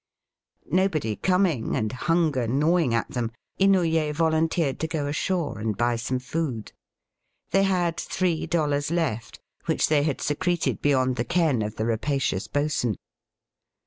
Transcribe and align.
Nobody 0.71 1.15
coming, 1.15 1.75
and 1.75 1.91
hunger 1.91 2.47
gnawing 2.47 2.91
at 2.95 3.11
them, 3.11 3.31
Inouye 3.59 4.11
volunteered 4.11 4.79
to 4.79 4.87
go 4.87 5.05
ashore 5.05 5.59
and 5.59 5.77
buy 5.77 5.95
some 5.95 6.17
food. 6.17 6.71
They 7.51 7.61
had 7.61 7.97
three 7.99 8.47
dollars 8.47 8.89
left, 8.89 9.39
which 9.65 9.89
they 9.89 10.01
had 10.01 10.19
secreted 10.19 10.81
beyond 10.81 11.17
the 11.17 11.23
ken 11.23 11.61
of 11.61 11.75
the 11.75 11.85
rapacious 11.85 12.47
bo'sun. 12.47 12.95